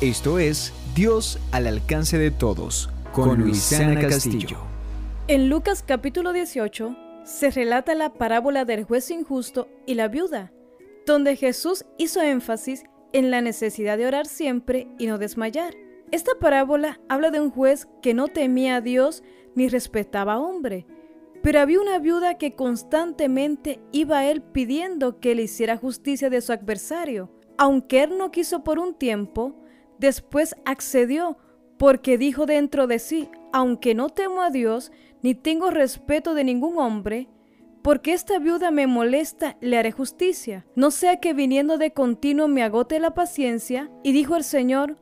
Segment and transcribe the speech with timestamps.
[0.00, 4.58] Esto es Dios al alcance de todos con Luisana Castillo.
[5.26, 10.52] En Lucas capítulo 18 se relata la parábola del juez injusto y la viuda,
[11.04, 15.74] donde Jesús hizo énfasis en la necesidad de orar siempre y no desmayar.
[16.12, 19.24] Esta parábola habla de un juez que no temía a Dios
[19.56, 20.86] ni respetaba a hombre,
[21.42, 26.40] pero había una viuda que constantemente iba a él pidiendo que le hiciera justicia de
[26.40, 27.32] su adversario.
[27.56, 29.56] Aunque él no quiso por un tiempo,
[29.98, 31.36] después accedió
[31.78, 36.78] porque dijo dentro de sí, aunque no temo a Dios, ni tengo respeto de ningún
[36.78, 37.28] hombre,
[37.82, 40.66] porque esta viuda me molesta, le haré justicia.
[40.74, 43.90] No sea que viniendo de continuo me agote la paciencia.
[44.02, 44.98] Y dijo el Señor,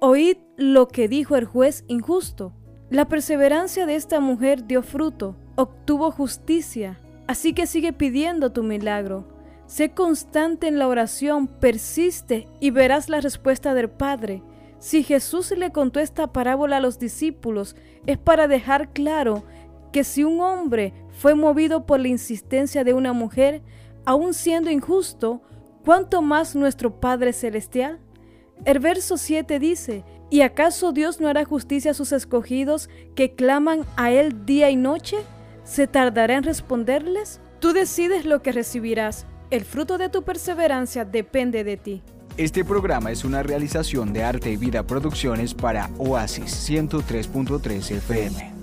[0.00, 2.52] oíd lo que dijo el juez injusto.
[2.90, 9.26] La perseverancia de esta mujer dio fruto, obtuvo justicia, así que sigue pidiendo tu milagro.
[9.68, 14.42] Sé constante en la oración, persiste y verás la respuesta del Padre.
[14.78, 19.44] Si Jesús le contó esta parábola a los discípulos, es para dejar claro
[19.92, 23.60] que si un hombre fue movido por la insistencia de una mujer,
[24.06, 25.42] aun siendo injusto,
[25.84, 27.98] ¿cuánto más nuestro Padre Celestial?
[28.64, 33.84] El verso 7 dice, ¿y acaso Dios no hará justicia a sus escogidos que claman
[33.96, 35.18] a Él día y noche?
[35.62, 37.38] ¿Se tardará en responderles?
[37.60, 39.26] Tú decides lo que recibirás.
[39.50, 42.02] El fruto de tu perseverancia depende de ti.
[42.36, 48.57] Este programa es una realización de Arte y Vida Producciones para Oasis 103.3 FM.